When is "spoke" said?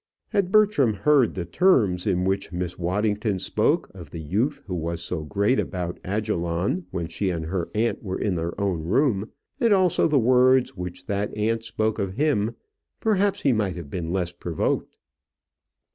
3.37-3.91, 11.63-11.99